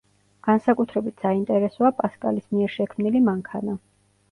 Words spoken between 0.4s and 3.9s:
განსაკუთრებით საინტერესოა პასკალის მიერ შექმნილი მანქანა.